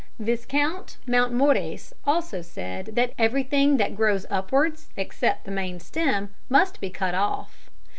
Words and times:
Viscount 0.17 0.97
Mountmorres 1.05 1.93
also 2.05 2.41
said 2.41 2.89
that 2.95 3.13
everything 3.19 3.77
that 3.77 3.95
grows 3.95 4.25
upwards, 4.31 4.89
except 4.97 5.45
the 5.45 5.51
main 5.51 5.79
stem, 5.79 6.33
must 6.49 6.81
be 6.81 6.89
cut 6.89 7.13
off. 7.13 7.69